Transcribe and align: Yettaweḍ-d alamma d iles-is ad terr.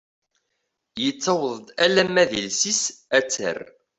Yettaweḍ-d 1.01 1.67
alamma 1.85 2.23
d 2.29 2.31
iles-is 2.39 2.81
ad 3.17 3.25
terr. 3.33 3.59